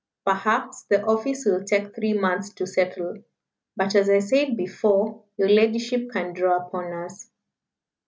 Perhaps 0.25 0.85
the 0.89 1.03
office 1.03 1.45
will 1.45 1.63
take 1.63 1.93
three 1.93 2.13
months 2.13 2.49
to 2.55 2.65
settle. 2.65 3.23
But, 3.77 3.93
as 3.93 4.09
I 4.09 4.17
said 4.17 4.57
before, 4.57 5.21
your 5.37 5.49
ladyship 5.49 6.09
can 6.11 6.33
draw 6.33 6.57
upon 6.57 6.91
us." 6.91 7.29